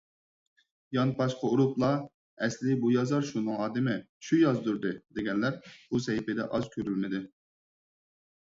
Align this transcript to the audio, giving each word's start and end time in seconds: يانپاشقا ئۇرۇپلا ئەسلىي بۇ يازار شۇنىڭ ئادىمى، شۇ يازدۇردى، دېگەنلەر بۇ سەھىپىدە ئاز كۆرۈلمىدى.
يانپاشقا 0.95 1.49
ئۇرۇپلا 1.49 1.89
ئەسلىي 2.47 2.79
بۇ 2.85 2.91
يازار 2.95 3.27
شۇنىڭ 3.33 3.59
ئادىمى، 3.65 3.95
شۇ 4.29 4.39
يازدۇردى، 4.45 4.95
دېگەنلەر 5.19 5.63
بۇ 5.93 6.03
سەھىپىدە 6.07 6.49
ئاز 6.49 6.67
كۆرۈلمىدى. 6.75 7.21